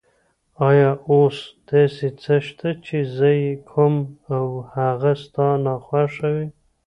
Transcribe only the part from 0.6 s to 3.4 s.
آیا اوس داسې څه شته چې زه